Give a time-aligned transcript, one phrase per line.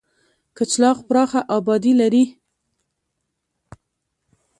[0.57, 2.23] کچلاغ پراخه آبادي لري.